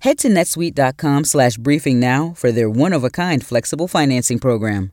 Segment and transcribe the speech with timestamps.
[0.00, 4.92] Head to netsuite.com slash briefing now for their one of a kind flexible financing program.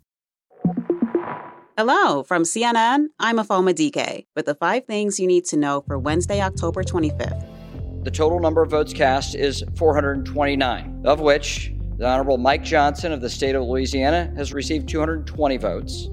[1.78, 5.98] Hello, from CNN, I'm Afoma DK with the five things you need to know for
[5.98, 8.04] Wednesday, October 25th.
[8.04, 13.22] The total number of votes cast is 429, of which the Honorable Mike Johnson of
[13.22, 16.10] the state of Louisiana has received 220 votes.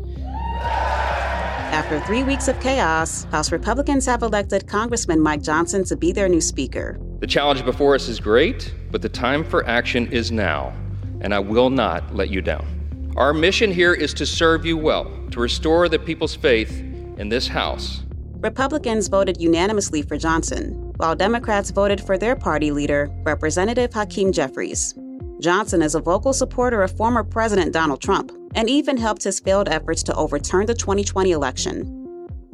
[1.73, 6.29] After three weeks of chaos, House Republicans have elected Congressman Mike Johnson to be their
[6.29, 6.99] new Speaker.
[7.21, 10.73] The challenge before us is great, but the time for action is now,
[11.21, 13.13] and I will not let you down.
[13.17, 16.81] Our mission here is to serve you well, to restore the people's faith
[17.17, 18.03] in this House.
[18.41, 24.95] Republicans voted unanimously for Johnson, while Democrats voted for their party leader, Representative Hakeem Jeffries.
[25.41, 29.69] Johnson is a vocal supporter of former President Donald Trump and even helped his failed
[29.69, 32.05] efforts to overturn the 2020 election.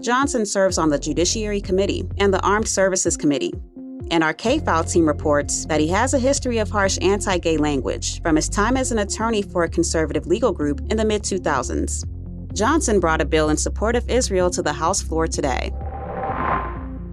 [0.01, 3.53] Johnson serves on the Judiciary Committee and the Armed Services Committee.
[4.11, 7.59] And our K File team reports that he has a history of harsh anti gay
[7.59, 11.23] language from his time as an attorney for a conservative legal group in the mid
[11.23, 12.05] 2000s.
[12.55, 15.71] Johnson brought a bill in support of Israel to the House floor today.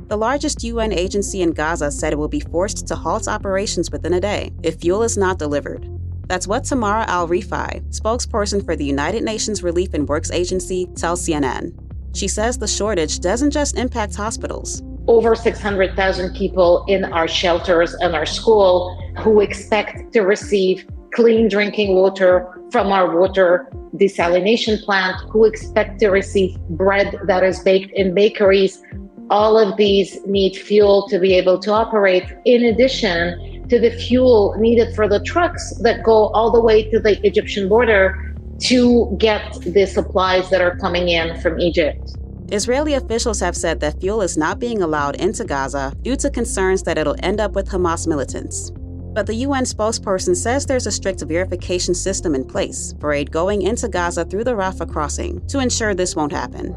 [0.08, 4.14] The largest UN agency in Gaza said it will be forced to halt operations within
[4.14, 5.86] a day if fuel is not delivered.
[6.28, 11.26] That's what Tamara Al Rifai, spokesperson for the United Nations Relief and Works Agency, tells
[11.26, 11.74] CNN.
[12.16, 14.84] She says the shortage doesn't just impact hospitals.
[15.08, 21.96] Over 600,000 people in our shelters and our school who expect to receive clean drinking
[21.96, 28.14] water from our water desalination plant, who expect to receive bread that is baked in
[28.14, 28.84] bakeries
[29.30, 34.56] all of these need fuel to be able to operate, in addition to the fuel
[34.58, 39.54] needed for the trucks that go all the way to the Egyptian border to get
[39.62, 42.16] the supplies that are coming in from Egypt.
[42.50, 46.84] Israeli officials have said that fuel is not being allowed into Gaza due to concerns
[46.84, 48.72] that it'll end up with Hamas militants.
[49.14, 53.64] But the UN spokesperson says there's a strict verification system in place for aid going
[53.64, 56.76] into Gaza through the Rafah crossing to ensure this won't happen.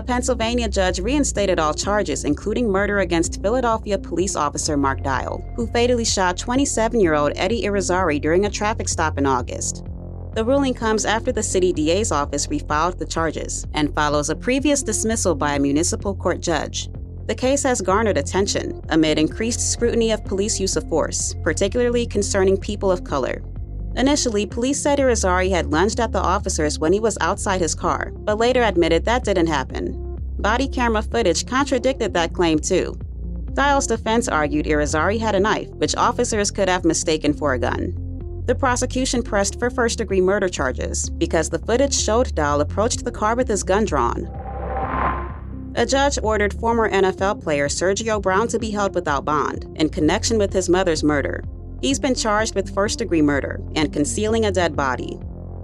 [0.00, 5.66] A Pennsylvania judge reinstated all charges, including murder against Philadelphia police officer Mark Dial, who
[5.66, 9.84] fatally shot 27 year old Eddie Irizarry during a traffic stop in August.
[10.32, 14.82] The ruling comes after the city DA's office refiled the charges and follows a previous
[14.82, 16.88] dismissal by a municipal court judge.
[17.26, 22.56] The case has garnered attention amid increased scrutiny of police use of force, particularly concerning
[22.56, 23.42] people of color.
[23.96, 28.12] Initially, police said Irizarry had lunged at the officers when he was outside his car,
[28.14, 30.18] but later admitted that didn't happen.
[30.38, 32.98] Body camera footage contradicted that claim, too.
[33.54, 37.92] Dial's defense argued Irizarry had a knife, which officers could have mistaken for a gun.
[38.46, 43.12] The prosecution pressed for first degree murder charges because the footage showed Dial approached the
[43.12, 44.28] car with his gun drawn.
[45.74, 50.38] A judge ordered former NFL player Sergio Brown to be held without bond in connection
[50.38, 51.44] with his mother's murder,
[51.80, 55.18] He's been charged with first degree murder and concealing a dead body.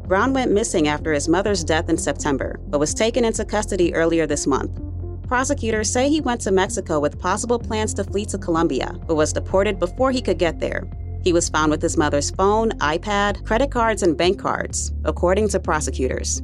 [0.06, 4.26] Brown went missing after his mother's death in September, but was taken into custody earlier
[4.26, 4.80] this month.
[5.26, 9.32] Prosecutors say he went to Mexico with possible plans to flee to Colombia, but was
[9.32, 10.84] deported before he could get there.
[11.22, 15.60] He was found with his mother's phone, iPad, credit cards, and bank cards, according to
[15.60, 16.40] prosecutors.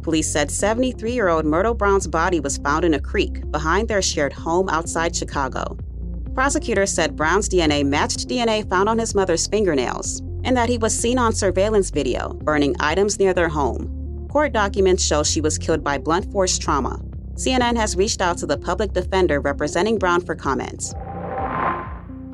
[0.00, 4.02] Police said 73 year old Myrtle Brown's body was found in a creek behind their
[4.02, 5.76] shared home outside Chicago.
[6.34, 10.98] Prosecutors said Brown's DNA matched DNA found on his mother's fingernails and that he was
[10.98, 14.26] seen on surveillance video burning items near their home.
[14.30, 16.98] Court documents show she was killed by blunt force trauma.
[17.34, 20.94] CNN has reached out to the public defender representing Brown for comments.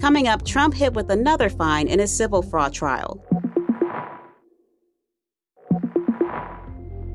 [0.01, 3.21] Coming up, Trump hit with another fine in his civil fraud trial.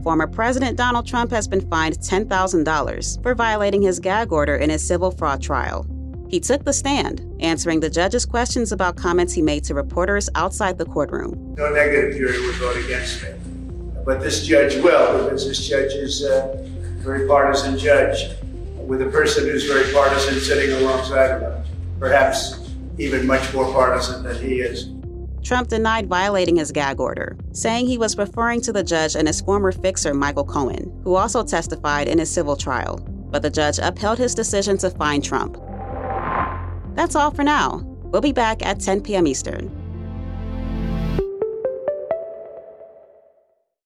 [0.03, 4.85] Former President Donald Trump has been fined $10,000 for violating his gag order in his
[4.85, 5.87] civil fraud trial.
[6.33, 10.79] He took the stand, answering the judge's questions about comments he made to reporters outside
[10.79, 11.53] the courtroom.
[11.55, 13.29] No negative jury would vote against me.
[14.03, 16.57] But this judge will, because this judge is a
[17.03, 18.31] very partisan judge,
[18.77, 22.67] with a person who's very partisan sitting alongside of him, perhaps
[22.97, 24.89] even much more partisan than he is.
[25.43, 29.41] Trump denied violating his gag order, saying he was referring to the judge and his
[29.41, 32.97] former fixer, Michael Cohen, who also testified in his civil trial.
[33.29, 35.62] But the judge upheld his decision to fine Trump.
[36.95, 37.81] That's all for now.
[38.03, 39.27] We'll be back at 10 p.m.
[39.27, 39.82] Eastern.